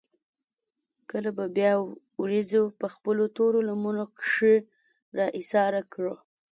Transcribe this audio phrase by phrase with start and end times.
[1.09, 1.73] کله به بيا
[2.21, 4.55] وريځو پۀ خپلو تورو لمنو کښې
[5.17, 6.19] را ايساره کړه ـ